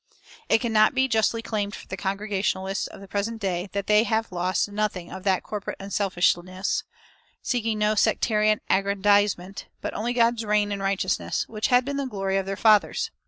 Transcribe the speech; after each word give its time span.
It 0.49 0.61
cannot 0.61 0.95
be 0.95 1.07
justly 1.07 1.43
claimed 1.43 1.75
for 1.75 1.87
the 1.87 1.95
Congregationalists 1.95 2.87
of 2.87 3.01
the 3.01 3.07
present 3.07 3.39
day 3.39 3.69
that 3.73 3.85
they 3.85 4.01
have 4.03 4.31
lost 4.31 4.67
nothing 4.71 5.11
of 5.11 5.21
that 5.25 5.43
corporate 5.43 5.77
unselfishness, 5.79 6.83
seeking 7.43 7.77
no 7.77 7.93
sectarian 7.93 8.61
aggrandizement, 8.67 9.67
but 9.79 9.93
only 9.93 10.13
God's 10.13 10.43
reign 10.43 10.71
and 10.71 10.81
righteousness, 10.81 11.47
which 11.47 11.67
had 11.67 11.85
been 11.85 11.97
the 11.97 12.07
glory 12.07 12.37
of 12.37 12.47
their 12.47 12.57
fathers. 12.57 13.11